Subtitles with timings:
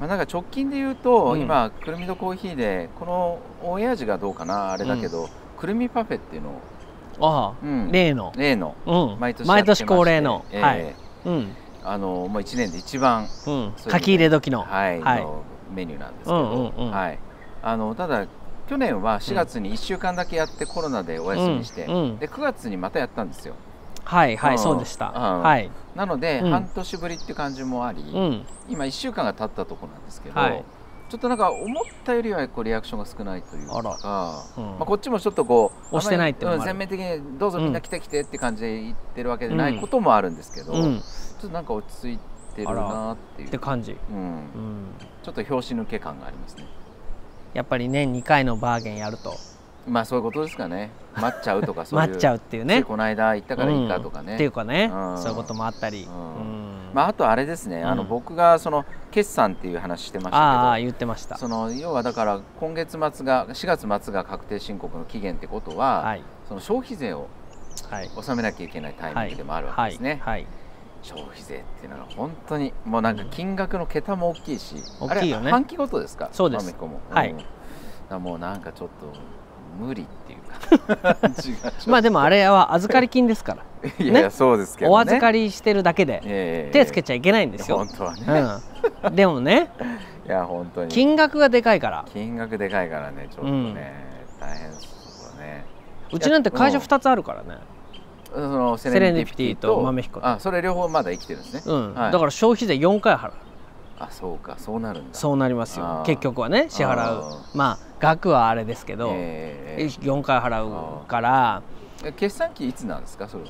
[0.00, 1.40] まあ、なんか直近で言うと、うん。
[1.42, 6.60] 今くるみとコーヒーでこのオンエア時がどうかなあれだけど、くるみパフェっていうのを、
[7.20, 7.92] ああ、うん。
[7.92, 8.74] 例の、例の。
[8.86, 9.84] うん、毎年やってまして。
[9.84, 10.94] 恒例の、えーはい、
[11.26, 11.52] うん、
[11.84, 15.20] あのもう1年で一番うん、書き入れ時の、はい、はい。
[15.20, 15.42] の
[15.74, 16.90] メニューなんですけど、うんうんうん。
[16.90, 17.18] はい、
[17.62, 18.26] あのただ
[18.68, 21.94] 去年は4月に1週間だけやってコロナでお休みして、うん。
[21.94, 22.18] うん。
[22.18, 23.54] で9月にまたやったんですよ
[24.10, 24.58] はい、はい、うん。
[24.58, 25.08] そうでした。
[25.08, 25.42] うん。
[25.42, 26.50] はい、なので、うん。
[26.50, 30.64] 半年ぶりっていう感じもあり、うん、今1週間が経ったところなんですけど、はい。
[31.08, 41.00] ちょっとなんか思ったよりはこうリアクションが少ないというかまあ、こっちもちょっとこう押してないって全面的にどうぞみんな来て来てって感じで言ってるわけじゃなうんいこともあるんですけど、ちょうん、っ
[41.40, 42.18] となんか落ち着い
[42.54, 43.48] てるなっていう。
[43.48, 43.96] って感じ。
[44.08, 44.86] うん、うん、
[45.24, 46.66] ちょっと拍子抜け感がありますね。
[47.54, 49.34] やっぱり年2回のバーゲンやると
[49.90, 50.90] まあそういうことですかね。
[51.16, 52.08] 待っちゃうとかそういう。
[52.08, 52.84] 待っちゃうっていうね。
[52.84, 54.34] この間行ったからいいかとかね、うん。
[54.36, 55.18] っていうかね、うん。
[55.18, 56.04] そういうこともあったり。
[56.04, 56.90] ううん。
[56.90, 60.38] んまあ、あとあれですね、あのうん僕がその決算っていう話してましたけど。
[60.38, 61.36] ああ言ってました。
[61.36, 66.22] その要はだから今月末が4月末が確定申告の期限ってことは、はい。
[66.48, 67.28] その消費税を
[67.90, 68.10] はい。
[68.16, 70.46] 納めなきゃいけないタイミングでもあるわけですね、はい、はい。
[71.02, 75.42] 消費税っていうのは本当にもうなんか金額の桁も大きいし、大きいよね。
[75.42, 76.28] あれ半期ごとですか？
[76.30, 76.66] そうです。
[76.66, 77.00] マミコも。
[77.10, 77.30] はい。
[77.32, 77.44] うん
[78.18, 79.12] もうなんかちょっと
[79.78, 81.16] 無理っていうか
[81.86, 83.64] まあでもあれは預かり金ですから、
[83.98, 84.96] いやそうですけどね。
[84.96, 87.78] お預かりしてるだけでええ手つけちゃいけないんですよ。
[87.78, 87.88] 本。
[87.88, 88.60] 当はね、
[89.04, 89.70] うん、でもね。
[90.26, 90.90] いや本当に。
[90.90, 92.04] 金額がでかいから。
[92.12, 93.74] 金額でかいからねちょっとね、うん。
[94.40, 95.64] 大変ですよね。
[96.12, 97.58] うちなんて会社うん2つあるからね、
[98.32, 100.20] そのセレンディピティと豆彦。
[100.22, 101.94] あそれ両方まだ生きてるんですね、うん。
[101.94, 102.12] はい。
[102.12, 103.32] だから消費税4回払う。
[103.98, 104.54] あそうか。
[104.58, 105.18] そうなるんだ。
[105.18, 106.02] そうなりますよ。
[106.06, 107.22] 結局はね支払あう
[107.54, 109.84] まあ額はあれですけど、ええ。
[109.84, 111.62] 4回払うから。
[112.02, 113.28] え決算期いつなんですか？
[113.28, 113.44] それ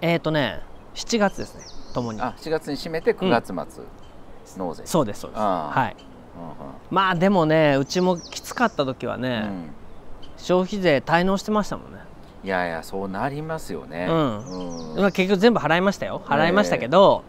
[0.00, 0.60] えっ、ー、とね
[0.94, 2.20] 7月ですねともに。
[2.20, 3.84] あ7月に締めて9月末
[4.58, 5.40] 納税、そうですそうです。
[5.40, 5.96] はい。
[6.90, 9.70] まあでもねうちもきつかった時はうんね、うん。
[10.36, 11.98] 消費税滞納してましたもんね、
[12.44, 14.06] いやいやそうなりますよね。
[14.08, 14.92] うん。
[14.92, 15.00] うん。
[15.00, 16.22] まあ、結局全部払いましたよ。
[16.26, 17.24] 払いましたけど、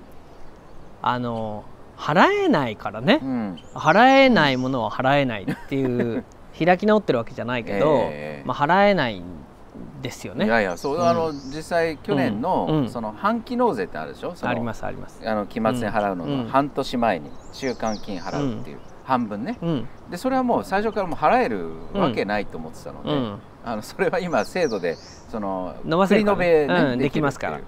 [1.01, 1.63] あの
[1.97, 3.59] 払えないからね、うん。
[3.73, 6.25] 払えないものは払えないっていう
[6.57, 8.43] 開き直ってるわけじゃないけど、ええ。
[8.45, 9.23] まあ、払えないん
[10.01, 10.45] ですよね。
[10.45, 11.07] いやいやそう、うん。
[11.07, 12.77] あの実際去年の、うん。
[12.77, 12.89] うん。
[12.89, 14.33] その半期納税ってあるでしょ？
[14.41, 15.21] ありますあります。
[15.25, 16.43] あの期末に払うのうん。
[16.45, 19.57] の半年前に週間金払うっていう、半分ね。
[19.61, 19.87] うん。
[20.09, 23.39] でそれはもう最初からもう払えるわけないと思ってたので、うん。
[23.65, 26.97] あのそれは今制度でその伸ばせるね。
[26.97, 27.59] できますから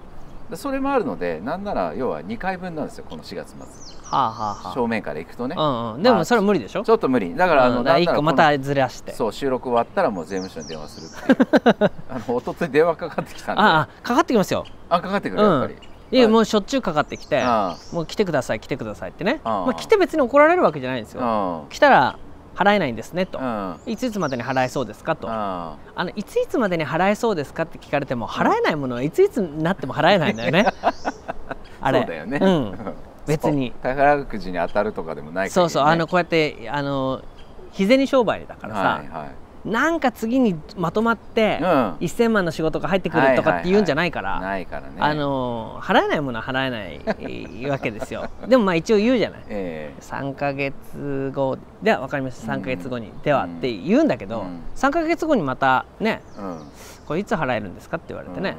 [0.56, 3.58] それもあるのでなんなら要は2回分なんですよこの4月末。
[4.04, 6.82] はあはあは正面から行くとね、あ、うんうん、でもそれは無理でしょ？
[6.82, 7.34] ちょっと無理。
[7.36, 7.84] だからあの、うん。
[7.84, 9.12] だからなんならこの一個またずらして。
[9.12, 11.42] そう収録終わったらもう税務署に電話するって
[11.84, 11.90] いう。
[12.08, 13.62] あの一昨日電話かかってきたんで。
[13.62, 14.64] ああかかってきますよ。
[14.88, 15.76] あかかってくるやっぱり、
[16.10, 19.40] いやもうしょっちゅうかかってきてあもう来てください来てくださいってね。
[19.44, 21.20] まあ、来て別に怒られるわけじゃないんですよ。
[21.22, 21.64] あ。
[21.68, 22.18] 来たら
[22.58, 23.38] 払えないんですねと。
[23.38, 23.76] うん。
[23.86, 25.28] いついつまでに払えそうですかと。
[25.30, 30.66] ああのいついつまでに払えそうですかって聞かれても払えないものはいついつになっても払えないんだよね。
[31.80, 32.00] あれ。
[32.00, 32.94] そうだよね、うん。
[33.26, 33.72] 別に。
[33.80, 35.84] 宝くじに当たるとかでもないから、ね、そうそう。
[35.84, 37.22] あのこうやってあの
[37.70, 41.66] 日銭商売だからさ、はいはいなんか次にまとまって、うん。
[41.96, 44.94] 1000万の仕事が入ってくるとかって言うんじゃないから、ないからね。
[44.98, 48.28] あの払えないものは払えないわけですよ。
[48.48, 49.40] でもまあ一応言うじゃない。
[49.48, 52.52] え3ヶ月後では分かりました。
[52.52, 54.60] 3ヶ月後に、ではうんって言うんだけど、うん。
[54.76, 56.60] 3ヶ月後にまたねえうん。
[57.06, 58.56] これいつ払えるんですかって言われてね、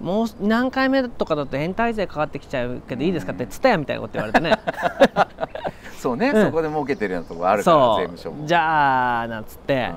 [0.00, 4.50] もう何回目とかだと延滞税かかってきちゃうけどいいですかってツタヤみたいなこと言われてね。
[4.50, 5.55] う ん
[5.98, 6.44] そうね、うん。
[6.46, 8.44] そこで儲けてるようなとこあるから税そ務署も。
[8.44, 9.90] うじゃあなんつって、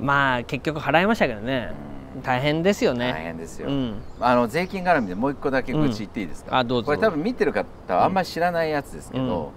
[0.00, 1.72] うまあ結局払いましたけどね、
[2.16, 2.22] うん。
[2.22, 3.94] 大変ですよん大ね変ですよ、うん。
[4.20, 6.58] あの税金絡みでもう一個だけ愚痴言っていいですか、うん。
[6.58, 6.86] あどうぞ。
[6.86, 9.52] これ多分見てる方はあんまり知らないやつですけど、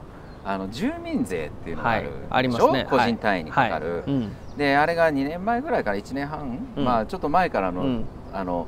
[0.46, 2.16] あの住民税っていうのがあるはい。
[2.30, 2.88] ありますね。
[2.90, 4.02] 個人単位にかかる、はい。
[4.07, 4.31] うん。
[4.57, 6.86] であれが2年前ぐらいから1年半、うん。
[6.86, 8.06] まあちょっと前からの,、うん。
[8.34, 8.68] あの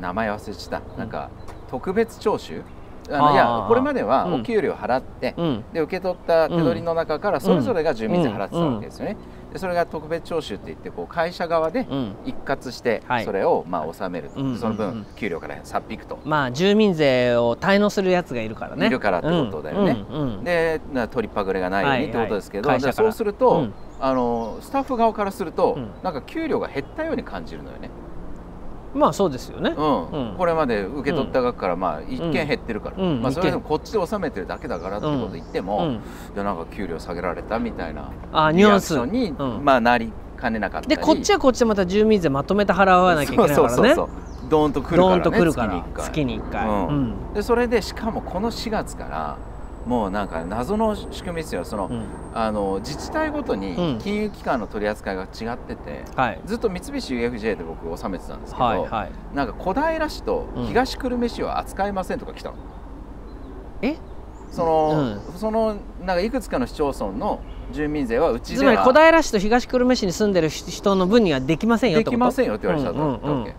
[0.00, 1.30] 名前忘れちゃった、なんか
[1.70, 2.62] 特別徴収？
[3.18, 5.64] あのいやこれまではうんお給料払って、うん。
[5.72, 9.16] で受け取った手取りの中からそれぞれが住民税払ってたわけですよね、
[9.52, 12.16] でそれが特別徴収って言ってこう会社側でうん。
[12.24, 13.24] 一括してはい。
[13.24, 14.58] それをまあ納めると、うん。
[14.58, 18.86] その分給料からさっ引くと、まあ住民税を滞納するやつがいるからね。
[18.86, 20.04] いるからってことだよね。
[20.08, 20.16] うん。
[20.16, 20.22] うん。
[20.38, 20.44] うん。
[20.44, 22.80] でな取りっぱぐれがないようにってことですけど、はい。
[22.80, 23.74] はいそうすると、うん。
[23.98, 25.94] あのスタッフ側からすると、うん。
[26.02, 27.90] なんか給料が減ったように感じるのよね、
[28.94, 29.74] まあそうですよね。
[29.76, 30.10] うん。
[30.10, 30.34] うん。
[30.36, 33.22] これまで受け取った額からまあ一見減ってるから、うん。
[33.22, 35.92] まあ、それでも一こっちで納めてるだけだからってこと言っても、うん。
[35.94, 35.98] い
[36.36, 38.98] やなんか給料下げられたみたいなあニュアンス。
[39.06, 39.64] に、うん。
[39.64, 40.96] まあ、なりかねなかったり。
[40.96, 43.74] でこっちはこっちでまた住民税まとめて払わなきゃいけないからね。
[43.74, 44.08] そうそうそう
[44.50, 45.84] ドーンとくるから、ね、ドーンとくるから。
[45.96, 46.66] 月に1回。
[46.66, 49.36] 1でそれでしかもこの4月から
[49.86, 51.64] もうなんか謎の仕組みですよ。
[51.64, 52.04] その、うん。
[52.34, 53.98] あの自治体ごとにうん。
[53.98, 56.40] 金融機関の取り扱いが違ってて、はい。
[56.44, 59.12] ずっと三菱 UFJ で僕納めてたんですけど、はいはい。
[59.34, 60.66] なんか小平市とうん。
[60.66, 62.56] 東久留米市は扱いませんとか来たの、
[63.82, 63.96] え？
[64.50, 67.40] その、そのなんかいくつかの市町村の
[67.72, 73.44] 住民税はうちつまりでは小平市と東久留米市に住んでる人の分にはできませんよってできませんよって言われちゃったうんうん。
[73.44, 73.52] うん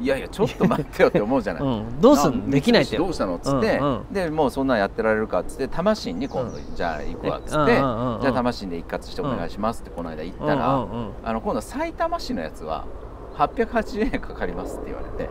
[0.00, 2.96] いやいやちょっと待ってよって思うじゃない、 うん、どうすんなのできないって。
[2.96, 3.36] どうしたの？
[3.36, 6.74] っつって、うんうでもうそんなんやってられるかっつって多摩市に今度、うん。
[6.74, 10.86] じゃあ行くわっつって、じゃあ多摩市で一括してお願いしますってこの間言ったら、
[11.24, 12.84] あの今度は埼玉市のやつは
[13.36, 15.30] 880円かかりますって言われて。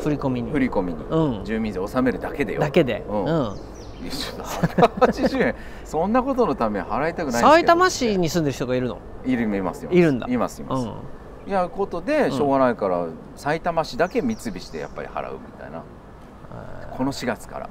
[0.00, 0.50] 振り込みに。
[0.50, 1.44] 振り込みに、うん。
[1.44, 2.60] 住民税納めるだけでよ。
[2.60, 3.24] だけで、うん。
[3.24, 3.28] うん。
[3.28, 4.42] いやちょっと
[5.06, 5.54] 880円。
[5.84, 7.50] そんなことのために払いたくないんですけど。
[7.50, 8.98] 埼玉市に住んでる人がいるの？
[9.24, 10.26] いるいますよいるんだ。
[10.28, 10.92] いますいます、うん
[11.50, 15.82] いやことでしょうがないから、埼玉市だけ三菱でやっぱり払うみたいな。
[16.96, 17.68] この4月から。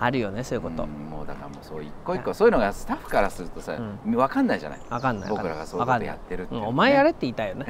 [0.00, 4.80] あるよねそういうこと、うんもうだからもうそう一個一個そういうのがスタッフからするとさ、分かんないじゃない？
[4.90, 5.30] わかんない。
[5.30, 6.56] 僕らがそういうことやってるって。
[6.56, 7.66] お前やれって言いたいよね、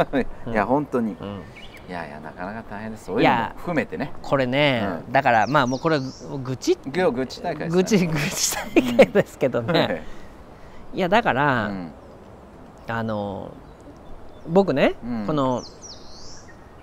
[0.50, 1.42] いや本当に、うん。
[1.86, 3.04] いやいやなかなか大変です。
[3.04, 4.12] そういうのも含めてね。
[4.22, 5.12] これね、うん。
[5.12, 5.98] だからまあもうこれ
[6.42, 10.02] 愚痴愚痴大会愚痴愚痴大会ですけどね、
[10.94, 11.92] いやだかうら、ん。
[12.88, 13.50] あの
[14.46, 15.26] 僕ね、うん。
[15.26, 15.62] この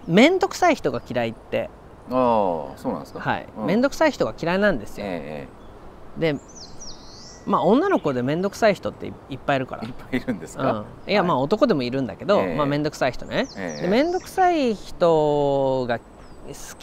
[0.08, 1.70] 面倒くさい人が嫌いって。
[2.10, 3.20] ああそうなんですか。
[3.20, 3.48] はい。
[3.58, 3.66] うん。
[3.66, 5.48] 面倒くさい人が嫌いなんですよ、え
[6.18, 6.36] で
[7.46, 9.84] まあ女の子で面倒くさい人っていいっぱいいるから。
[9.84, 12.56] えいっぱいいるんですか、うん、いやまあはい男でもいるんだけど、ええ。
[12.56, 13.82] まあ面倒くさい人ね、ええ。
[13.84, 16.06] で面倒くさい人が好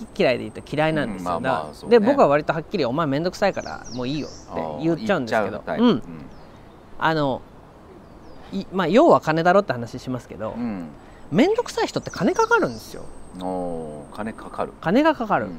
[0.07, 1.91] き嫌いで言うと嫌いなんですよ、うんまあまあね。
[1.91, 5.63] で僕は割とはっきり「お前面倒くさいからもういいよ」って言っちゃうんですけど。
[5.67, 6.03] うん。
[7.01, 7.48] あのい
[8.73, 10.89] まあ要は金だろって話しますけどうん。
[11.31, 13.03] 面倒くさい人って金かかるんですよ。
[13.37, 14.73] うんおー金かかる。
[14.81, 15.53] 金がかかる、うん。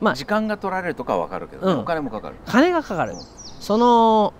[0.00, 1.80] まあ時間が取られるとかは分かるけど、うん。
[1.80, 2.36] お金もかかる。
[2.46, 3.18] 金がかかる、うん。
[3.60, 4.32] その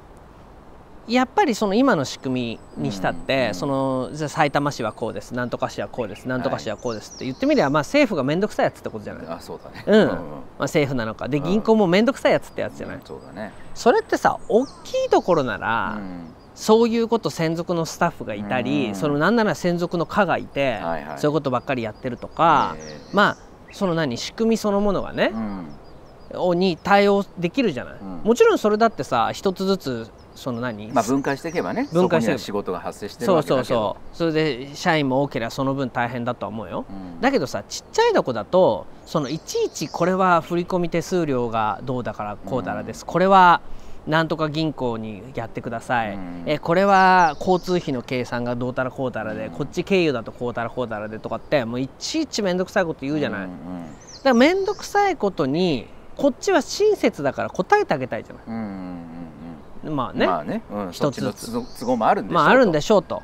[1.08, 9.84] やっぱりその今の仕組みにしたって、うんそのじゃあ埼玉市はこうですなんとか市はこうですなんとか市はこうですって言ってみれば、まあ、政府が面倒くさいやつってことじゃない、まあそうだね。
[9.86, 10.10] うん。
[10.10, 10.18] あ、
[10.60, 11.28] 政府なのか。
[11.28, 11.44] でうん。
[11.44, 13.52] 銀行も面倒くさいやつってやつじゃない、うんそうだね。
[13.74, 14.68] それってさ大き
[15.06, 18.94] いところなうら、んそういうこと専属のスタッフがいたり、うん。
[18.94, 21.19] そのなんなら専属の課がいて、はいはい。
[21.19, 23.37] そういうことばっかりやってるとか、ええまあ
[23.72, 25.69] その何仕組みそのものがねう、ん。
[26.34, 28.20] をに対応できるじゃない、うん。
[28.25, 33.64] もちろんそれだってさ一つずつその何、まあ分解していけばね分解して仕事が発生してるそうわけだけど。
[33.64, 37.20] そうそうそれで社員も多ければその分大変だとは思うよ、うん。
[37.20, 43.60] だけどさちっちゃいとこだとそのいちいちこれは振込手数料がどうだからこうだらです、これは
[44.06, 46.43] なんとか銀行にやってください、うん。
[46.46, 49.52] えこれは交通費の計算がどうたらこうたらで、うん。
[49.52, 53.52] こっち経由だとこうたらこうたらでとかってもういちいち面倒くさいこと言うじゃない、うん
[54.22, 58.44] だから面倒くさいことにこっちは親切だから答えてあげたいじゃない。
[58.46, 58.62] うんうん
[59.84, 62.34] うんまあね、うんまあね、うん、一つそっちの都合もあるんでしょ。
[62.34, 63.16] まああるんでししょうと。
[63.16, 63.20] ょ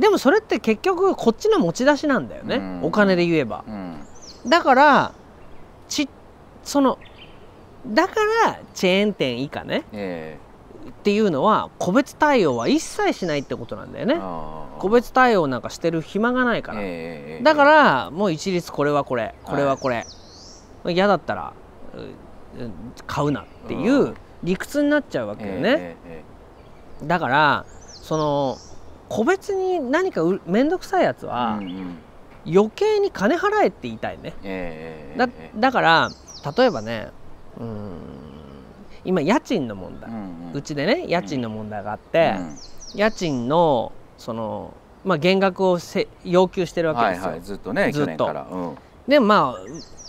[0.00, 2.84] でもそれって結局こっちの持ち出しなんだよね、うん。
[2.84, 3.64] お金で言えば。
[3.68, 3.74] うん
[4.44, 4.50] うん。
[4.50, 5.12] だから
[5.88, 6.08] ち
[6.64, 6.98] その
[7.88, 9.84] だからチェーン店以下ね。
[9.92, 10.38] え
[10.88, 14.20] っていうのは個別対応は一切しないってことなんだよえね
[14.78, 20.04] 個別対応なんかしてる暇がないから、ええだからもう一律これはこれこれはこれ、
[20.86, 21.52] 嫌だったら
[23.06, 24.14] 買うなっていううん。
[24.42, 25.96] 理屈になっちゃうわけよね、
[27.02, 28.58] だからその
[29.08, 31.98] 個別に何かう面倒くさいやつえはうんうん。
[32.48, 34.34] 余計に金払えって言いたいね。
[34.44, 36.10] ええだええだから
[36.56, 37.10] 例えばね
[37.58, 37.92] うーん。
[39.04, 42.56] 今家賃の問題、うんうちでね家賃の問題があって、うん。
[42.98, 47.40] 家賃のそのまあ減額をせ要求してるわけですよ、はいはい。
[47.42, 48.26] ずっとねずっと。
[48.50, 48.76] うん。
[49.06, 49.60] でまあ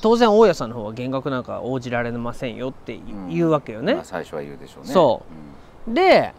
[0.01, 4.93] 当然大家さんの方は減額なんか応じられませんよっていうん言うわけよね、まあ最初は言うでしょうね。
[4.93, 5.23] そ
[5.87, 6.33] で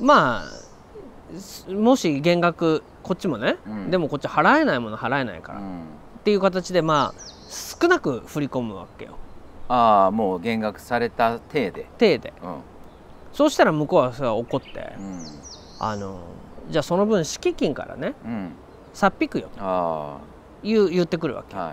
[0.00, 3.90] まあすもし減額こっちもね、うん。
[3.90, 5.82] でもこっち払えないもの払えないから、っうん。
[6.24, 9.16] ていう形でまあ少なく振り込むわけよ
[9.68, 11.86] ああもう減額された体で。
[11.98, 12.32] 手で。
[12.42, 12.56] うん。
[13.32, 14.92] そうしたら向こうはさ怒って。
[14.98, 15.24] うん。
[15.78, 16.20] あの
[16.70, 18.52] じゃあその分敷金からねうん。
[18.92, 19.48] さっぴくよ。
[19.56, 20.18] とあ。
[20.62, 21.54] 言う言ってくるわけ。
[21.56, 21.72] あは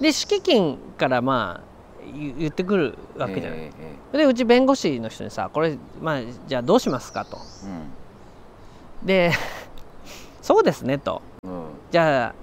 [0.00, 0.02] い。
[0.02, 1.68] で敷金からまあ
[2.12, 7.38] 言言ってくるわけじゃない、えええでうち弁護士の人にさこれまあじゃあどうしますかと。
[9.04, 9.32] えで
[10.40, 11.22] そうですねと。
[11.42, 11.66] うんうん。
[11.90, 12.34] じゃあ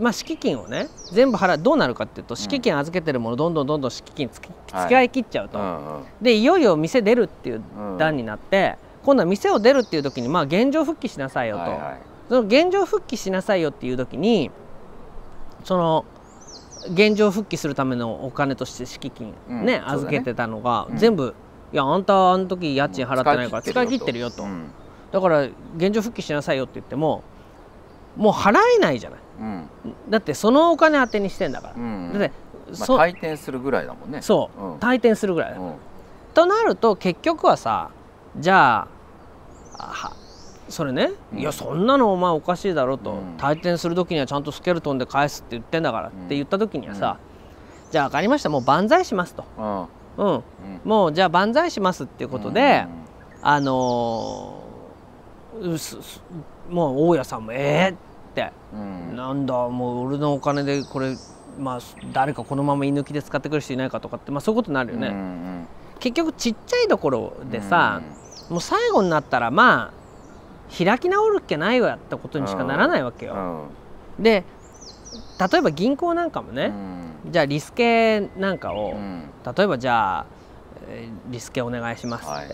[0.00, 4.86] まあ敷金をね全部払うどうなるかっていうと敷金預けてるものどんどんどんどん敷金つきはい。
[4.86, 7.98] 使い切っちゃうと、うんでいよいよ店出るっていううん。
[7.98, 11.98] 段になって、今度は店を出るっていう時にまあ現状復帰しなさいよと、はいはい。
[12.28, 14.50] その現状復帰しなさいよっていう時に
[15.64, 16.04] その
[16.92, 19.90] 現状復帰するためのお金として敷金ねうん。
[19.90, 20.96] 預けてたのがうん。
[20.96, 21.34] 全部
[21.72, 24.70] いやあんたあの時家賃払ってないから使い切ってるよと、うん。
[25.10, 25.42] だから
[25.76, 27.22] 現状復帰しなさいよって言っても
[28.18, 29.20] もう払えないじゃない。
[29.40, 29.68] うん。
[30.10, 34.20] だってそのお金当てにしてんだから、うんだって、まあ、そ回転するぐらいだもんね。
[34.20, 34.74] そう、うん。
[34.76, 35.74] 退店するぐらいだ、うん。
[36.34, 37.90] となると結局はさ
[38.38, 38.88] じゃ
[39.78, 40.12] あ
[40.68, 41.38] それね、うん。
[41.38, 43.36] いやそんなのお前おかしいだろと、うん。
[43.38, 47.18] 退店する時にはちゃんとスケルトンで返すって言ってんだからって言った時にはさ、
[47.90, 48.50] じゃあ分かりました。
[48.50, 49.44] もう万歳しますと、
[50.18, 50.42] うん。
[50.84, 52.86] もうじゃあ万歳しますっていうことで、
[53.40, 54.68] あのー
[56.70, 57.96] もう大家さんもえーっ
[58.42, 58.80] て、うん。
[58.80, 61.16] うんなんだもう俺のお金でこれ
[61.58, 61.78] まあ
[62.12, 65.68] 誰かこのまま居抜きで使ってくる人いないかとかって、まあ、そういうことになるよね、うん
[65.98, 68.00] 結局ちっちゃいところうんでさ、
[68.48, 73.34] もう最後になったらまあ開き直るっけないわってことにしかならないわけうよ。
[73.34, 73.68] ん。
[74.20, 74.44] で
[75.40, 77.32] 例えば銀行なんかもうね、ん。
[77.32, 79.24] じゃあリスケなんかを、うん。
[79.56, 80.26] 例えばじゃあ、
[80.88, 82.48] えーリスケお願いしますって、はい。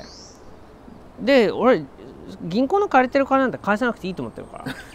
[1.21, 1.85] で俺
[2.43, 4.65] 銀行の借りてる金なんて返さなくていいと思ってるから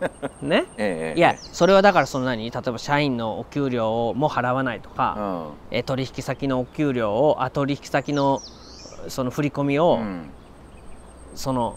[0.42, 0.64] ね？
[0.76, 2.50] ええいやそれはだからその何？
[2.50, 5.46] 例えば社員のお給料をも払わないとうか、ん。
[5.70, 8.40] えー取引先のお給料をあ取引先の
[9.08, 10.30] その振り込みを、うん。
[11.34, 11.76] その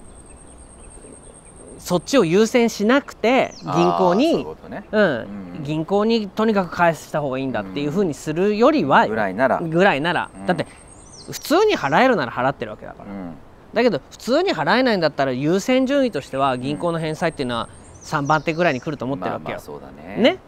[1.79, 4.85] そっちを優先しなくて銀行にね。
[4.91, 5.23] うんう
[5.59, 9.59] ん銀行にとにかく返した方がいいんだっていうふうにするよりはぐらいなら。
[9.59, 10.29] ぐらいなら。
[10.35, 10.67] うんだって
[11.31, 13.11] 普通に払えるなら払ってるわけだから。
[13.11, 13.35] うん
[13.73, 17.69] だけど普通に払えないんだったら優先順位としては銀行の返済っていうのは
[18.03, 19.59] 3番手ぐらいに来ると思ってるわけよ。
[19.95, 20.15] ね。
[20.17, 20.39] ね。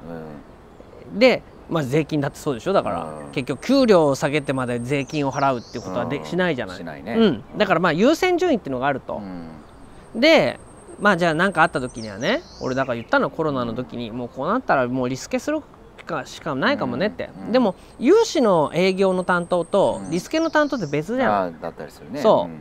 [1.12, 1.20] うん。
[1.20, 2.74] で、まあ、税金だってそうでしょ？
[2.74, 3.32] だからうん。
[3.32, 6.26] 結局給料を下げてまで税金を払うっていうことはでうん。
[6.26, 6.78] しないじゃない？
[6.78, 7.16] しないね。
[7.16, 9.22] うん、だからまあ優先順位っていうのがあると。
[10.16, 10.20] うん。
[10.20, 10.60] で
[11.00, 15.62] まあじゃあ何かあった時にはね俺だから言ったのコロナの時にもうこうなったらもうリスケする
[16.06, 17.52] かしかないかもねって、うん。
[17.52, 20.12] でも融資の営業の担当とうん。
[20.12, 22.22] リスケの担当って別じゃん、だったりするね。
[22.22, 22.52] そう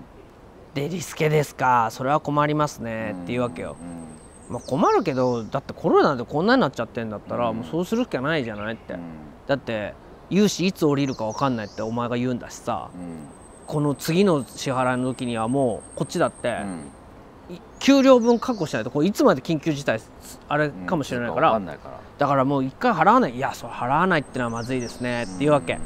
[0.86, 1.88] んでリスケですか。
[1.90, 3.14] それは困りますね。
[3.24, 3.76] っていうわけよ、
[4.48, 7.58] まあ、困るけどだってコロナでこんなになっちゃってんだったらうん。
[7.58, 9.00] もうそうするしかないじゃないって、うん。
[9.46, 9.94] だって
[10.30, 12.90] 融資いつ降りるか分かんないってお前が言うんだしさ。
[12.94, 13.28] うん。
[13.66, 16.56] この次の支払いの時にはもうこっちだって、
[17.80, 20.00] 給料分確保しないとこれいつまで緊急事態
[20.48, 22.00] あれかもしれないから、わかんないから。
[22.16, 23.36] だからもう一回払わない。
[23.36, 25.24] いやそれ払わないってのはまずいですね。
[25.24, 25.78] っていうわけ、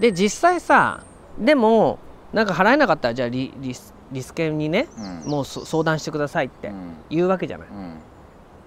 [0.00, 1.04] で実際さ
[1.38, 2.00] でも
[2.32, 4.88] なんか払えなかったらじゃあリリスリスケにね
[5.24, 5.30] うん。
[5.30, 6.96] もうそ相談してくださいってうん。
[7.10, 7.68] 言うわけじゃない、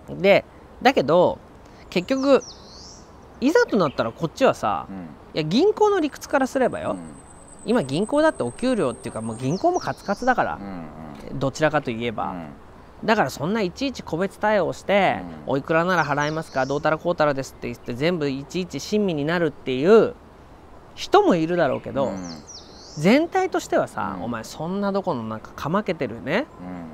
[0.09, 0.21] うん。
[0.21, 0.45] で
[0.81, 1.39] だけど
[1.89, 2.41] 結局
[3.39, 4.95] いざとなったらこっちはさうん。
[5.33, 6.99] いや銀行の理屈からすればよ、うん。
[7.65, 10.59] 今銀行だってお給料っていうかもう銀行もカツカツだから
[11.31, 12.47] う、んどちらかといえば、うん。
[13.03, 15.53] だからそんないちいち個別対応して、うん。
[15.53, 16.65] おいくらなら払えますか？
[16.65, 20.13] どうたらこうたらですって言って全部いちいち親身になるっていう
[20.95, 22.19] 人もいるだろうけど、うん
[22.97, 24.23] 全体としてはさ、うん。
[24.25, 26.45] お前そんなどこのなんかかまけてるね。
[26.59, 26.85] うん。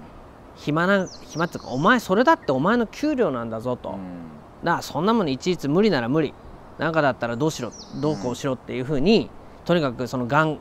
[0.56, 3.96] 暇な暇っていうかお前それだってお前の給料なんだぞと、うん。
[4.64, 6.34] だからそんなものいちいち無理なら無理。
[6.78, 9.30] なんかだったらどうしろどうこうしろっていうふうに、
[9.66, 10.60] とにかくその元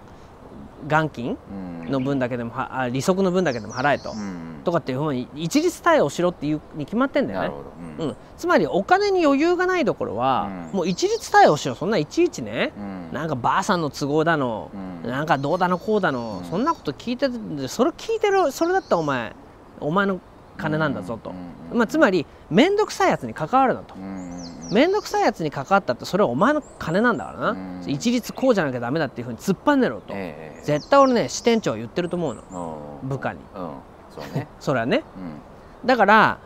[0.87, 1.37] 元金
[1.85, 7.51] うんの分だけでもはあ利息の分だけでも払えと、うんとかっていうふうに一律対応しろっていうに決まってんだよね。
[7.99, 10.77] うん、つまりお金に余裕がないところは、うん。
[10.79, 11.77] もう一律対応しろ。
[11.77, 13.09] そんないちいちね、うん。
[13.13, 14.71] なんかばあさんの都合だの、
[15.05, 15.11] うん。
[15.11, 16.51] なんかどうだのこうだの、うん。
[16.51, 19.35] そんなこと聞いててそれ聞いてるそれだったらお前
[19.79, 20.21] お前の
[20.57, 21.31] 金なんだぞと、
[21.71, 21.79] うん。
[21.79, 23.95] まあ、つまり面倒くさいやつに関わるなと。
[23.95, 24.27] うん。
[24.73, 27.85] 面倒くさいやつに関わったってそれはお前の金なんだからな、うん。
[27.87, 30.63] 一律こうじゃなきゃダメだっていうふうに突っ張んねろと、ええ。
[30.65, 32.91] 絶対俺ね支店長は言ってると思うの。
[33.03, 33.39] うん部下に。
[33.55, 33.71] うん
[34.17, 34.49] そうね。
[34.61, 35.05] それはね。
[35.17, 35.87] うん。
[35.87, 36.39] だから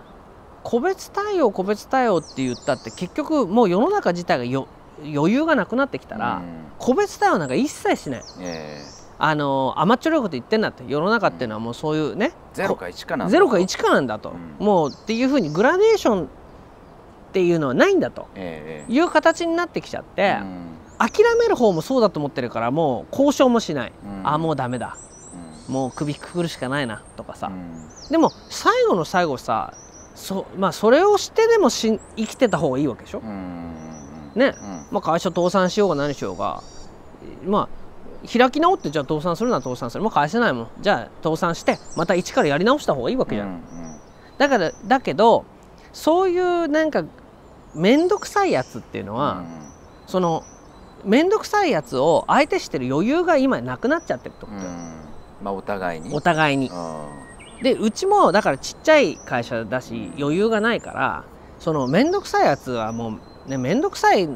[0.62, 4.66] 個別対応個別対応って言ったって結局もう世の中自体がよ
[5.02, 6.42] 余裕がなくなってきたら、うん。
[6.78, 8.22] 個別対応なんか一切しない。
[8.40, 8.84] え
[9.22, 10.82] あの甘っちょろいこと言ってんだって。
[10.86, 14.66] 世の中っていうのはもうそういうねえゼロか1かなんだゼロか1かなんだと、うん。
[14.66, 16.26] もうっていうふうにグラデーションっ
[17.32, 18.26] ていうのはないんだと。
[18.34, 20.66] ええいう形になってきちゃって、うん。
[20.98, 24.28] 諦める方もそうだと思ってるからもう交渉もしない、うん。
[24.28, 24.96] あもうダメだ。
[25.04, 25.09] うん
[25.70, 27.88] もう首くくるしかないなとかさ、うん。
[28.10, 29.72] でも最後の最後さ
[30.14, 33.72] そ,、まあ、それをしてでもし生きてた方がいいわけでしょ、うん。
[34.34, 34.54] ね。
[34.60, 34.86] うん。
[34.90, 36.62] まあ、会社倒産しようが何しようが。
[37.46, 37.80] まあ
[38.30, 40.02] 開き直ってじゃあ倒産するなら倒産する。
[40.02, 40.68] もう返せないもん。
[40.80, 43.62] じゃあ倒産してまた一からやり直した方がいいわけじゃん、うん
[44.40, 45.44] だからだけど
[45.92, 47.04] そういうなんか
[47.74, 49.44] 面倒くさいやつっていうのは、
[50.06, 50.42] その
[51.04, 54.99] 面倒くさいやつを相手してる余裕が今なくなっちゃってるってことよ、うん
[55.42, 56.14] まあお互いに。
[56.14, 56.68] お互いに。
[56.68, 61.24] うでうちもだからちっちゃい会社だし余裕がないから
[61.58, 64.26] その面倒くさいやつはもうね面倒くさい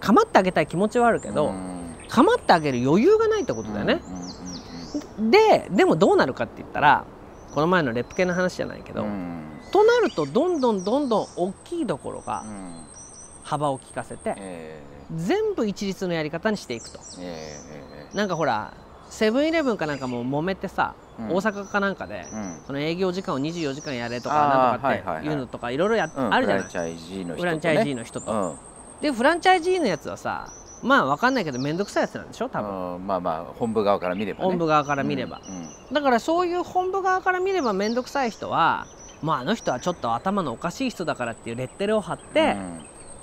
[0.00, 1.96] 構ってあげたい気持ちはあるけど、ん。
[2.08, 4.02] 構ってあげる余裕がないってことだよね、
[5.30, 7.04] ででもどうなるかって言ったら
[7.52, 9.44] この前のレップ系の話じゃないけど、うん。
[9.72, 12.72] となるとどんどんどんどん大きいところがうん。
[13.42, 14.82] 幅を利かせてえ
[15.16, 17.00] 全部一律のやり方にしていくと。
[17.20, 17.56] え。
[18.14, 18.74] なんかほら
[19.10, 21.28] セブンイレブンかなんかも揉めてさ、うん。
[21.28, 22.60] 大阪かなんかで、ーうん。
[22.66, 26.32] その営業時間を24時間やれとかなんとかっていうのとかいろいろやうん。
[26.32, 26.64] あるじゃない？
[26.64, 28.58] フランチャイジーの人と、ね、フランチャイジーの
[29.02, 30.52] でフランチャイジーのやつはさ
[30.82, 32.48] まあわかんないけど面倒くさいやつなんでしょ？
[32.48, 33.06] 多分、うん。
[33.06, 34.46] まあまあ本部側から見ればね。
[34.46, 35.54] 本部側から見れば、うん。
[35.54, 35.68] うん。
[35.92, 38.86] だからそういう本部側から見れば面倒くさい人は
[39.22, 42.56] まああの人はちょっと頭のおかしい人だからっていうレッテルを貼って、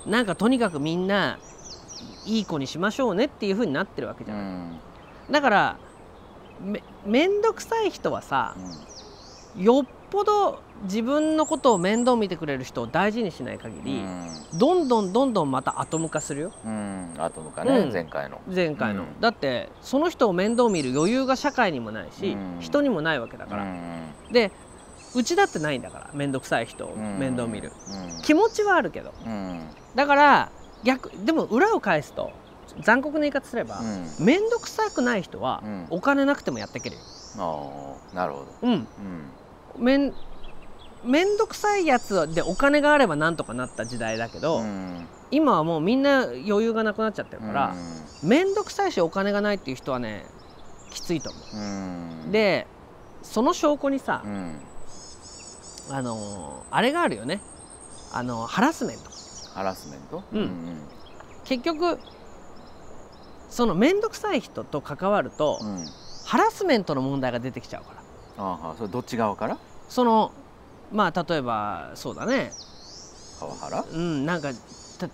[0.06, 1.38] なんかとにかくみんな
[2.26, 4.80] いい子にしましょうねっていう風になってるわけじゃない、うん
[5.30, 5.76] だから
[6.60, 8.56] め面倒くさい人はさ
[9.56, 9.62] うん。
[9.62, 14.04] よっぽど自分のことを面倒見てくれる人を大事にしない限り、
[14.54, 16.52] どんどんどんどんまたアトム化するよ。
[16.64, 17.92] うん、うん、アトムかね、うん。
[17.92, 18.40] 前回の。
[18.54, 19.20] 前回の、うん。
[19.20, 22.60] だってその人を面倒見る余裕が社会にもないし、うん。
[22.60, 24.52] 人にもないわけだから、うんで
[25.14, 27.18] うちだってないんだから面倒くさい人をうん。
[27.18, 27.72] 面倒見る、
[28.14, 28.22] うん。
[28.22, 29.12] 気持ちはあるけど。
[29.26, 29.66] うん。
[29.94, 30.52] だから
[30.84, 32.30] 逆でも裏を返すと
[32.82, 34.24] 残酷な言い方すればうん。
[34.24, 35.86] 面倒、くさくない人は、うん。
[35.90, 37.02] お金なくてもやっていけるよ。
[37.38, 38.46] ああなるほど。
[38.62, 38.72] うん。
[38.72, 39.84] うん。
[39.84, 40.14] 面
[41.04, 45.06] 面倒くさいやつでお金があればなんとかなった時代だけど、うん。
[45.30, 47.74] 今はもうみんな余裕がなくなっちゃってるから
[48.22, 50.24] 面倒くさいしお金がないっていう人はね
[50.90, 51.56] きついと思う。
[51.56, 52.28] ん。
[52.28, 52.32] う。
[52.32, 52.66] で
[53.22, 54.60] その証拠にさ、うん。
[55.90, 57.40] あのーあれがあるよね。
[58.12, 59.04] あのハラスメント。
[59.54, 60.22] ハラスメント？
[60.32, 60.50] うん。
[61.44, 61.98] 結局
[63.48, 65.76] その面倒くさい人と関わると、うん。
[65.76, 65.86] うん
[66.28, 68.02] ハラスメントの問題が出てきちゃうから。
[68.44, 69.56] ああそれどっち側から？
[69.88, 70.30] その
[70.92, 72.52] まあ例えばそうだね。
[73.40, 74.50] パワハラうんなんか
[75.00, 75.12] た例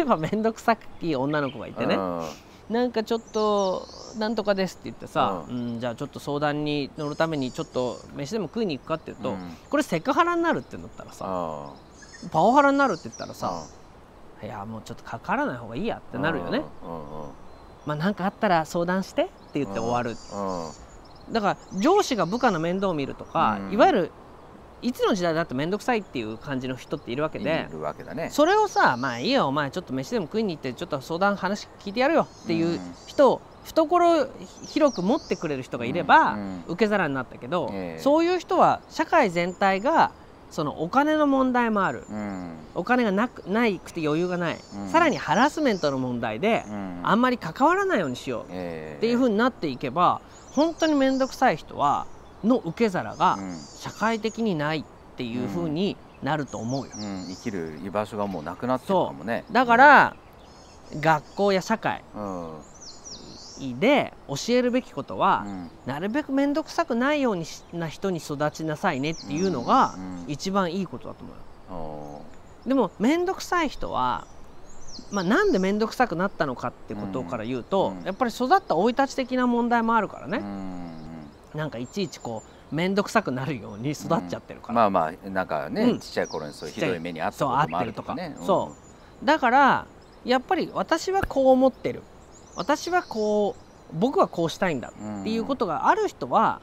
[0.00, 2.22] えば面倒くさい女の子がいてね、うん。
[2.68, 5.80] なんかちょっとなんとかですって言ってさ、うん。
[5.80, 9.56] じゃあちょっと相談に乗るためにちょっと飯でも食いに行くかって言うと、うん。
[9.70, 11.72] これセクハラになるってなったらさあ
[12.30, 13.64] パワハラになるって言ったらあさ、
[14.42, 17.28] いやもうちょっとかからない方がいいやってなるよね、うんうん
[17.86, 21.32] まあなんかあったら相談してって言って終わる、うん。
[21.32, 23.72] だから上司が部下の面倒を見るとか、うん。
[23.72, 24.10] いわゆる
[24.82, 28.28] いつの時代だって面倒くさいっていう感じの人っているわけでいるわけだね。
[28.30, 32.94] それをさまあいいよお前ちょっと飯でも食いに行ってちょっと相談話聞いてやるよっていううん。
[33.06, 34.28] 人を懐
[34.66, 36.64] 広く持ってくれる人がいれば、うん。
[36.68, 38.02] 受け皿になったけど、ええ。
[38.02, 40.12] そういう人は社会全体が
[40.50, 42.04] そのお金の問題もある。
[42.08, 42.52] うん。
[42.74, 44.88] お金がなくないくて余裕がない、うん。
[44.88, 47.00] さらにハラスメントの問題で、うん。
[47.02, 48.44] あんまり関わらないようにしよう。
[48.50, 48.98] ええ。
[48.98, 50.20] っていう風になっていけば
[50.52, 52.06] 本当に面倒くさい人は
[52.44, 53.58] の受け皿がうん。
[53.58, 54.84] 社会的にないっ
[55.16, 56.92] ていう風になると思うよ。
[56.96, 57.26] うん。
[57.28, 59.44] 生きる居場所がもうなくなってるかもね。
[59.52, 60.16] だから、
[61.00, 62.50] 学校や社会うん
[63.78, 65.70] で教えるべきことは、うん。
[65.86, 72.22] なるべく面倒くさくないようにしな人に育ちなさいねっていうのがうん一番いいことだと思うよ。
[72.64, 74.26] おでも面倒くさい人は、
[75.10, 78.04] まあ、なんで面倒くさくなったのかってことから言うと、うん。
[78.04, 82.42] やっぱり育った生い立ち的な問題もあるからね、んなんかいちいちこ
[82.72, 86.00] う面倒くさくなるように育っちゃってるから、まあまあなんかね、うん。
[86.00, 88.36] ちっちゃい頃にそういうひどい目にあったこともあるとかね。
[88.44, 88.74] そ
[89.22, 89.24] う。
[89.24, 89.86] だから
[90.24, 92.02] やっぱり私はこう思ってる
[92.56, 96.60] 私はこう僕はこうしたいんだうんっていうことがある人は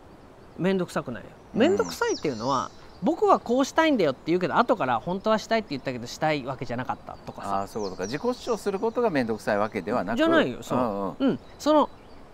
[0.57, 1.23] 面倒くさくない。
[1.23, 2.71] よ面倒くさいっていうのは、
[3.03, 7.61] 僕はこうしたいんだよって言うけど後から本当はしたいって言ったけどしたいわけじゃなかったとかあさ。
[7.61, 8.03] あそうか。
[8.03, 10.17] 自己主張することが面倒くさいわけではなく。
[10.17, 10.79] じゃないよそう。
[10.79, 11.15] うんうん。
[11.19, 11.89] うん、その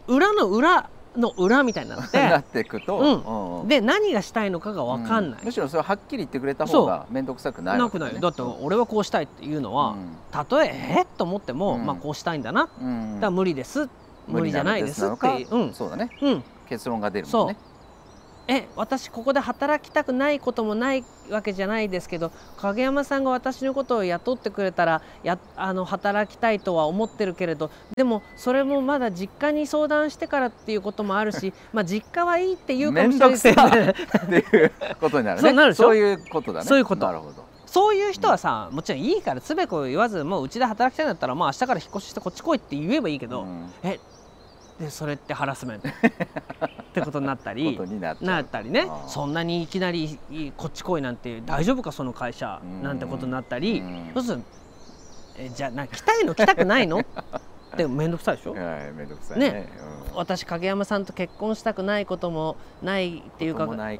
[0.07, 3.67] 裏の裏の裏みたいになっなてっていくと、うん。
[3.67, 8.19] で何がしたいのかが分かんない、うむしろそれははっきり言ってくれた方が面倒くさくないね、くない。
[8.19, 10.15] だって俺はこうしたいっていうのは、うん。
[10.31, 11.85] たとええっと思っても、うん。
[11.85, 12.63] まあこうしたいんだな。
[12.63, 13.89] だかうんら無理です。
[14.27, 16.09] 無理じゃないですっていう、そうだね。
[16.21, 17.57] うん、結論が出るもんね
[18.51, 33.89] え私ここで働きたくないこともないわけじゃないですけど影山さんが私のことを雇ってくれたらやあの働きたいとは思ってるけれどでもそれもまだ実家に相談してからっていうこともあるし まあ実家はいいって言うかもしれないですけど面
[34.41, 35.47] っていうことになるね。
[35.47, 35.83] そうなるでしょ？
[35.83, 36.65] そういうことだね。
[36.65, 37.05] そういうこと。
[37.05, 37.45] なるほど。
[37.67, 43.71] そういう人はさもちろんいいからつべこ言わずもううちで働きたいんだったらまあ明日から引っ越ししてこっち来いって言えばいいけど、うん。
[43.83, 43.99] え
[44.79, 45.89] でそれってハラスメント。
[45.91, 45.91] っ
[46.93, 47.77] てことになったり。
[48.21, 48.87] なったりね。
[49.07, 52.59] そんなにいきなりいこっち来いなんて大丈夫かその会社。
[52.63, 52.83] うん。
[52.83, 53.81] なんてことになったり。
[53.81, 54.43] うんそうすると
[55.37, 56.35] えじゃあな来たいの？
[56.35, 56.99] 来たくないの？
[56.99, 57.05] っ
[57.77, 58.53] でも面倒くさいでしょ？
[58.53, 59.51] はいめんどくさいね。
[59.51, 59.69] ね。
[60.11, 60.15] うん。
[60.17, 63.93] 私影山さんと結婚したくないこともないっていうかな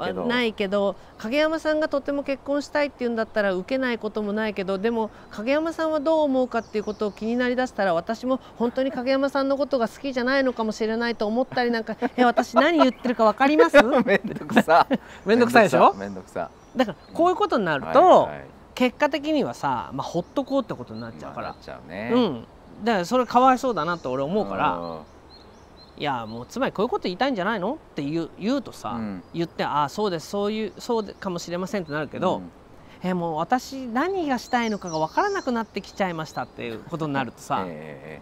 [0.43, 0.95] いけど。
[1.19, 13.75] 影山さんがとても結婚したいっていうんだったら受けないこともないけどでも影山さんはどう思うかっていうことを気になりだしたら私も本当に影山さんのことが好きじゃないのかもしれないと思ったりなんか え私何言ってるか分かります？
[13.83, 14.87] めんどくさ
[15.25, 15.93] めんどくさいでしょ？
[15.93, 18.45] めんどくさだからこういうことになるはいとはい。
[18.75, 21.49] 結果的にはさ、まあ、ほっとこうってことになっちゃうから。
[21.49, 22.11] まあね。
[22.13, 22.47] うん
[22.83, 25.01] だからそれかわいそうだなと俺思うから、ん
[25.97, 29.23] いやもうつまりこういうこと言いたいんじゃないのって言う言うとさ、うん。
[29.33, 32.51] 言ってああそうですそういうそうでかもしれませんってなるけど、うん。
[33.03, 38.21] えもう私何がしたいのかが分からなくなってきちゃいましたっていうことになるとさ、え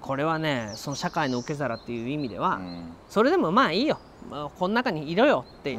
[0.00, 2.92] これはねその社会の受け皿っていう意味でえは、うん。
[3.10, 3.98] それでもまあいいよ、
[4.30, 5.78] まあ、この中にいろよって、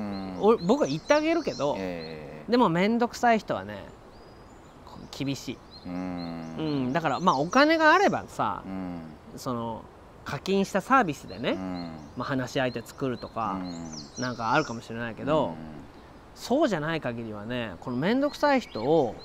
[0.67, 3.77] 僕は言ってあげるけど、ええでも面倒くさい人はね
[5.11, 6.87] 厳しい、ううん。
[6.89, 9.01] ん、だからまあお金があればさうん。
[9.37, 9.83] その
[10.25, 11.89] 課金したサービスでね、うん。
[12.17, 13.71] まあ、話し相手作るとうか、ん。
[14.17, 15.55] なんかあるかもしれないけど、うん。
[16.35, 19.15] そうじゃない限りはねこの面倒くさい人を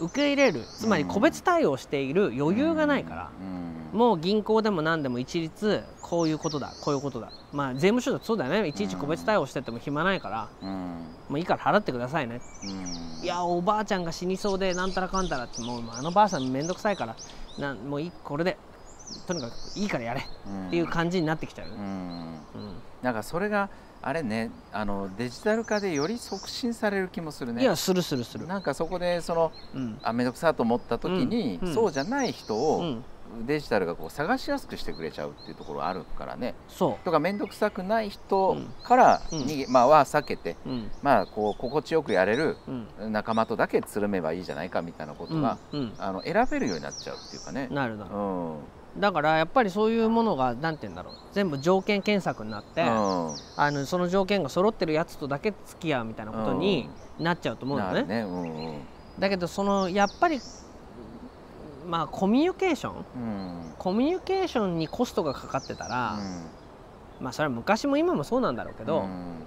[0.00, 3.98] 受け入れるつまり個別対応している余裕がないから、うん。
[3.98, 7.32] もう銀行でも何でも一律こういうことだこういうことだ。
[7.52, 8.68] まあ税務署だってそうだよね。
[8.68, 10.68] いちいち個別対応してても暇ないから、うん。
[11.28, 13.24] もういいから払ってくださいね、うん。
[13.24, 17.16] いやおばあちゃんが死にそうでなんたらかんたらってもうあのばあさん面倒くさいから。
[17.58, 18.56] なんもういいこれで。
[19.26, 20.20] とにかくいいからやれ。
[20.20, 21.68] っていう感じになってきちゃう。
[21.68, 22.40] うん。
[23.02, 23.70] なんかそれが
[24.02, 27.62] あれねあのデジタル化でより促進される気もするね。
[27.62, 29.98] いやするするする、なんかそこでそのうん。
[30.02, 31.74] あ面倒くさと思った時に、うんうん。
[31.74, 33.04] そうじゃない人うをん、
[33.46, 36.54] デジタルがこう探しやすくしてくれちゃうっていうところあるからね。
[36.68, 39.40] そとか面倒くさくない人うんからうん。
[39.40, 40.90] 逃げ、まあは避けて、う、うん。
[41.02, 42.56] まあこう心地よくやれる
[43.00, 43.12] うん。
[43.12, 45.92] 仲間とだけつるめばいいじゃないかみたいなことが、うん。
[45.98, 47.68] あの選べるようになっちゃうっていうかね。
[47.70, 48.14] なるなる。
[48.14, 48.54] うん
[48.96, 52.88] だからやっぱりそういうものがなんて言うんだろう全部条件検索になって、うん。
[53.56, 57.92] あのその条件が揃ってるやつとだけ付き合うみたいなことになっちゃうと思うのね。
[57.92, 58.20] なるね。
[58.22, 58.82] うんうん。
[59.18, 60.40] だけどそのやっぱり
[61.86, 63.74] まあコミュニケーションうん。
[63.78, 66.18] コミュニケーションにコストがかかってたら、
[67.20, 69.44] まあそれは昔も今もそうなんだろうけど、うん。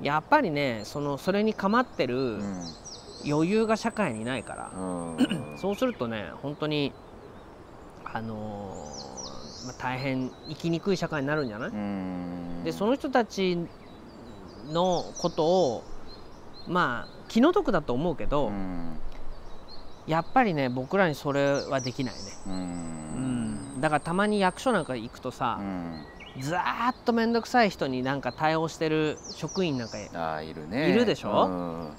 [0.00, 2.62] やっぱりねそのそれに構ってうるん。
[3.22, 5.18] 余裕が社会にないから、うん。
[5.60, 6.94] そうするとね本当に
[8.12, 12.64] あのーまあ、大変生きにくい社会になるんじゃない、うん。
[12.64, 13.56] でその人たち
[14.72, 15.84] のことを
[16.66, 18.98] まあ気の毒だと思うけど、うん。
[20.06, 23.76] やっぱりね僕らにそれはできないね、ううん。
[23.78, 26.06] ん、だからたまに役所なんか行くとさう、ん。
[26.42, 30.90] ずーっと面倒くさい人になんか対応してる職員なんかああいるね。
[30.90, 31.46] いるでしょ？
[31.46, 31.94] うん。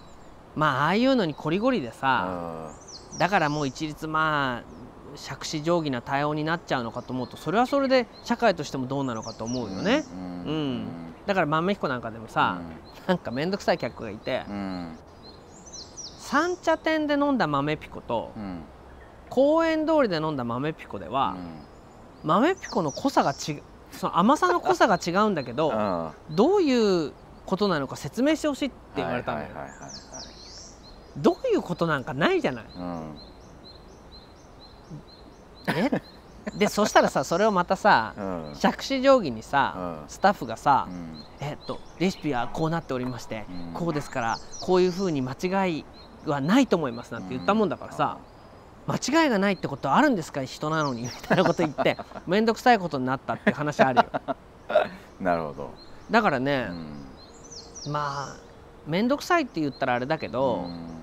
[0.55, 2.73] まあああいうのにコリゴリでさ、
[3.15, 4.63] うだからもう一律まあ
[5.15, 10.19] 杓子定規な対応になっちゃうのかと思うとそれはそれで社会としてもどうなのかと思うよね、うん。
[10.19, 10.85] うん。
[11.25, 12.61] だから豆彦なんかでもさ、
[13.07, 14.97] なんか面倒くさい客がいて、うん。
[16.17, 18.61] 三茶店で飲んだ豆ピコとうん。
[19.29, 21.35] 公園通りで飲んだ豆ピコでは、
[22.23, 22.27] うん。
[22.29, 26.35] 豆ピコの濃さが違うその甘さの濃さが違うんだけど、うん。
[26.35, 27.13] どういう
[27.45, 29.91] ことなのか説明してほしいって言われたのよ、はいはいはいはい。
[31.17, 32.65] どういうことなんかないじゃない。
[32.75, 33.15] うん
[35.67, 36.01] え？
[36.57, 38.55] でそしたらさそれをまたさうん。
[38.55, 40.09] 杓子定規にさ、うん。
[40.09, 41.23] スタッフがさ、うん。
[41.39, 43.73] えっとレシピはこうなっておりまして、うん。
[43.73, 45.85] こうですからこういうふうに間違い
[46.25, 48.17] はないと思いますなんて言ったもんだからさ、
[48.87, 51.97] 間違いがないってことはあるんですか人なのにみたいなこと言って
[52.27, 54.05] 面倒くさいことになったって話あるよ。
[55.21, 55.71] なるほど。
[56.09, 56.67] だからね
[57.85, 57.91] う、ん。
[57.91, 58.35] まあ
[58.87, 61.00] 面倒くさいって言ったらあれだけど、うん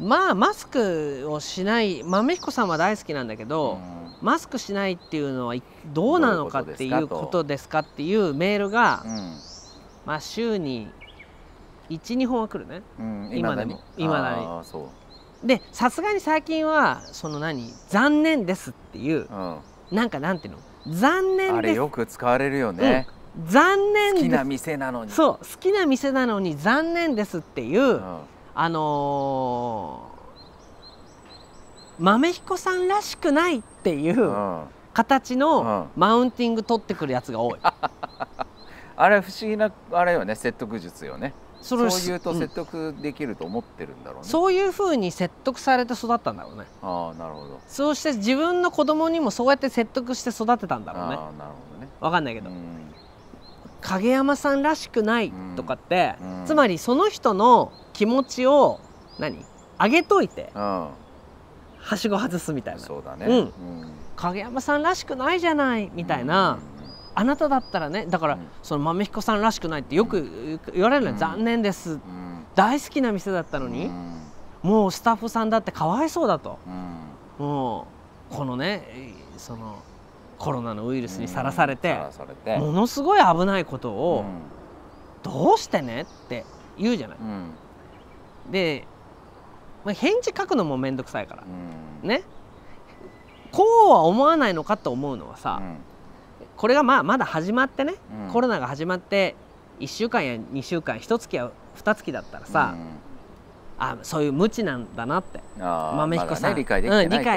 [0.00, 3.78] まあマスクをしない豆彦さんは大好きなんだけど、
[4.20, 9.36] マスクしないっていうのはいどうなのかっていうことですかっていうメールが、うん。
[10.04, 10.90] まあ週に
[11.88, 12.82] 12本は来るね。
[12.98, 13.80] うん今でも。
[13.96, 19.58] 未だにでさすがに最近はその何残念ですっていううん。
[19.92, 20.58] なんかなんていうの？
[20.92, 23.06] 残念あれですよく使われるよね。
[23.46, 25.10] 残念好きな店なのに。
[25.12, 28.18] そう好きな店なのに残念ですっていう、うん
[28.54, 30.14] あのー
[31.96, 34.62] 豆彦さんらしくないっていううん。
[34.92, 37.58] 形のマウンティング取ってくるやつが多い。
[38.96, 41.34] あれ不思議なあれよね説得術よね。
[41.60, 42.38] そそう言うとん。
[42.38, 44.28] 説得できると思ってるんだろうね。
[44.28, 46.66] そういうふうに説得されて育ったんだろうね。
[46.82, 47.60] ああなるほど。
[47.66, 51.16] そうして自分の子供にもそうやって説得して育てたんだろうね。
[51.16, 51.88] ああなるほどね。
[52.00, 52.93] わかんないけど、うん
[53.86, 56.46] 影山さんらしくないとかって、うん。
[56.46, 58.80] つまりその人の気持ちを
[59.18, 59.44] 何？
[59.78, 60.88] 上げといてうん。
[61.78, 62.80] はしご外すみたいな。
[62.80, 63.26] そうだね。
[63.26, 63.36] うん。
[63.36, 63.52] うん。
[64.16, 66.58] 影山さんらしくないじゃないみたいな、
[67.14, 68.48] あなただったらねだから、うん。
[68.62, 71.90] その豆彦さんらしくないってよく言われるのよ、うん残念です。
[71.90, 72.00] うん。
[72.54, 74.20] 大好きな店だったのに、うん。
[74.62, 76.58] もうスタッフさんだってかわいそうだと。
[76.66, 77.46] うん。
[77.46, 77.86] も
[78.32, 79.82] うこのねその
[80.44, 81.98] コロナのウイルスにさらされて
[82.58, 84.26] ものすごい危ないことを、
[85.22, 86.44] どうしてねって
[86.78, 87.18] 言うじゃない。
[88.50, 88.86] で、
[89.86, 91.44] まあ、返事書くのも面倒くさいから。
[92.02, 92.08] うん。
[92.08, 92.24] ね。
[93.52, 95.76] こうは思わないのかと思うのはさ、うん。
[96.58, 97.94] これがまあまだ始まってね、
[98.26, 98.30] うん。
[98.30, 99.36] コロナが始まって
[99.80, 102.88] 1週間や2週間1月や2月だったらさ、うん。
[103.78, 105.40] あそういう無知なんだなって。
[105.58, 106.82] 豆彦さん、理解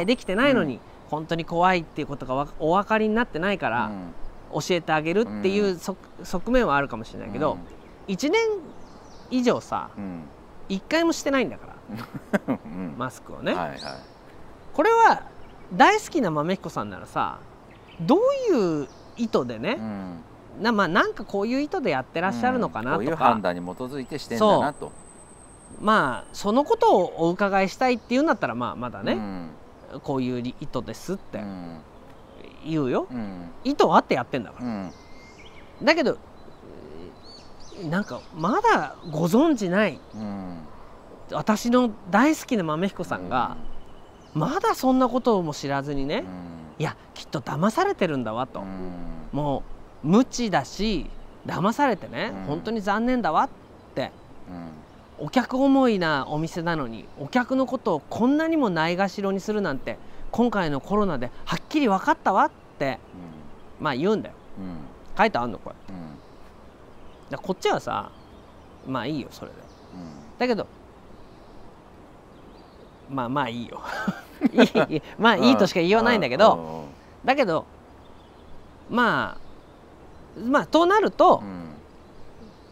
[0.06, 3.92] できてないのに、本当に怖いっていうことがわお分かりになってないから、
[4.54, 7.58] 教えてあげるっていうう側側面はあるかもしれないけど、
[8.08, 8.42] 1年
[9.32, 10.04] 以上さうん。
[10.04, 10.24] うん
[10.70, 11.68] 1回もしてないんだか
[12.48, 12.96] らうん。
[12.98, 13.80] マスクをね、はいはい。
[14.74, 15.24] これは
[15.74, 17.40] 大好きな豆彦さんならさ
[18.02, 18.20] どう
[18.54, 20.24] いう意図でねう、ん。
[20.62, 24.92] なまあ、なんかこういう意図でやってらっしゃるのかなうんこういうとか、判断に基づいてしてんだなと。
[25.80, 29.50] まあそのことをお伺いしたいっていうんだったらまあまだね、うん
[30.04, 31.80] こういう意図ですってうん。
[32.66, 33.50] 言うよ、うん。
[33.64, 34.92] 意図あってやってんだから、うん。
[35.84, 36.18] だけど
[37.80, 40.58] えーなんかまだご存じないうん。
[41.32, 43.58] 私の大好きな豆彦さんが、
[44.34, 46.26] まだそんなことも知らずにね、うん。
[46.80, 48.92] いやきっと騙されてるんだわと、うん。
[49.32, 49.64] も
[50.04, 51.10] う無知だし
[51.46, 52.44] 騙されてね、うん。
[52.46, 53.50] 本当に残念だわっ
[53.94, 54.12] て
[54.50, 54.70] うん
[55.20, 59.98] お客思いなお店なのにお客のことをこんなにもないがしろにするなんて
[60.32, 63.00] 今回のコロナではっきり分かったわって
[63.80, 64.36] まあ言うんだよ。
[64.60, 64.78] うん。
[65.18, 65.76] 書いてあんのこれ。
[67.32, 67.38] うん。
[67.40, 68.12] こっちはさ
[68.86, 69.58] まあいいよそれで。
[69.58, 70.12] うん。
[70.38, 70.68] だけど
[73.10, 73.82] まあまあいいよ。
[74.54, 76.86] いいいいまあいいとしか言いようないんだけど
[77.26, 77.66] だけど
[78.90, 79.38] ま
[80.38, 81.77] あまあとなるとうん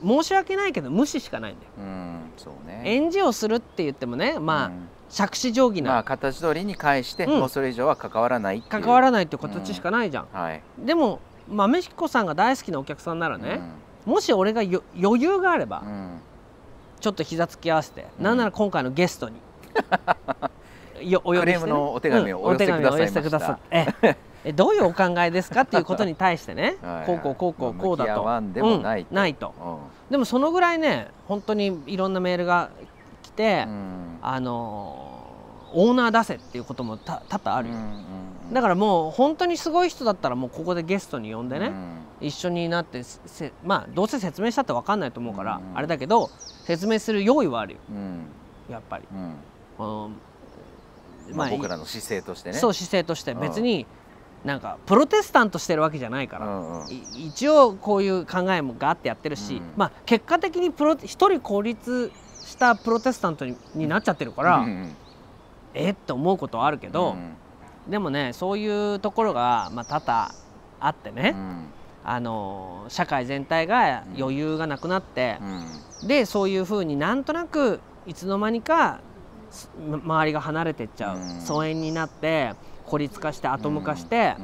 [0.06, 1.72] 申し訳ないけど無視しかないんだよ。
[1.80, 2.82] うんそうね。
[2.84, 4.88] 返事をするって言ってもねまあうん。
[5.10, 7.40] 杓子定規まあな形通りに返してうん。
[7.40, 10.28] もうそれ以上は関わらない関わらないっていう形しかないじゃん。
[10.32, 10.62] はい。
[10.80, 13.62] でも豆彦さんが大好きなお客さんならね
[14.06, 15.88] もし俺がよ余裕があればうん。
[15.88, 16.22] うん
[17.02, 18.24] ちょっと膝つき合わせてうん。
[18.24, 19.36] なんなら今回のゲストに
[21.12, 21.46] よお呼びしてね。
[21.46, 22.60] クレームのお手紙をお寄
[23.08, 23.88] せくださって。
[24.02, 26.78] ええどういうお考えですかっていうことに対してね。
[26.84, 28.12] はいこうこうこうこうまあこうだと。
[28.12, 29.06] 向き合わん。
[29.12, 29.54] ないと。
[29.60, 29.78] うん
[30.10, 32.70] でもそのぐらいね本当にいろんなメールが
[33.24, 34.20] 来て、ん。
[34.22, 35.16] あのー
[35.78, 38.06] オーナー出せっていうこともた多々あるよ、うん
[38.54, 42.28] だからもう本当にすごい人だったらもうここでゲストに呼んでね、うん。
[42.28, 45.78] 一緒になってせまあどうせ説明したって分かんないと思うから、うん。
[45.78, 46.30] あれだけど
[46.64, 47.80] 説明する用意はあるよ。
[47.90, 48.28] うん。
[48.70, 50.06] やっぱり、うん。
[50.06, 50.16] うん。
[51.34, 52.58] まあ僕らの姿勢としてね。
[52.60, 53.32] そう姿勢として。
[53.32, 53.40] うん。
[53.40, 53.88] 別に
[54.46, 56.90] なんかプロテスタントしてるわけじゃないから、うんうん。
[56.92, 62.12] い一応こういう考えもがあってやってるし、うんまあ結果的にプロ一人孤立
[62.44, 64.96] したプロテスタントにになっちゃってるから、うん
[65.74, 67.36] えって思うことはあるけど、うん
[67.90, 70.32] でもねそういうところが、まあ、多々
[70.80, 71.66] あってね、うん。
[72.04, 75.38] あの社会全体が余裕がなくなって
[76.02, 76.08] う、ん。
[76.08, 79.00] でそういうふうになんとなくいつの間にか
[79.50, 81.42] す周りが離れてっちゃう、うん。
[81.42, 82.54] 疎遠になって
[82.86, 84.36] 孤立化してアトム化して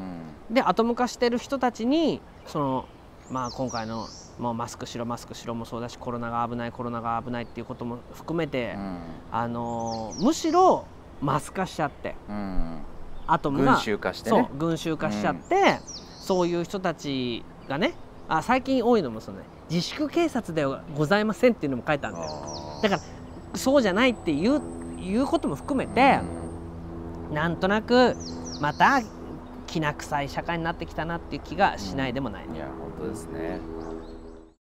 [0.49, 0.55] う、ん。
[0.55, 2.85] でアトム化してる人たちにその、
[3.29, 4.07] まあ、今回の
[4.39, 8.97] もうマスクしろマスクしろもそうだしコロナが危ないコロナが危ないっていうことも含めて、うん。
[9.31, 10.85] あのむしろ
[11.21, 12.79] マス化しちゃってうん。
[13.27, 15.79] アトムが群衆化してそうね群衆化しちゃって、
[16.19, 17.93] そういう人たちがね
[18.27, 22.31] あ最近多いのもその、ね、自粛警察ではございませんっていうのも書いてあるんだよ。
[22.81, 23.01] だから
[23.57, 24.61] そうじゃないっていう
[24.99, 26.19] いうことも含めて、
[27.31, 28.15] なんとなく
[28.59, 29.01] また
[29.65, 33.59] きな臭い社会になってきたなっていう気がしないでもない、いや本当ですね。